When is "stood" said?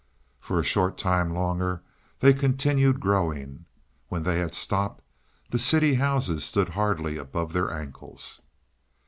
6.43-6.69